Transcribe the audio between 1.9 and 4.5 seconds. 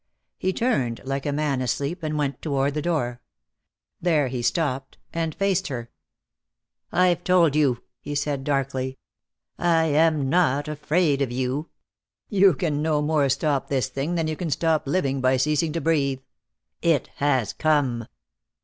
and went toward the door. There he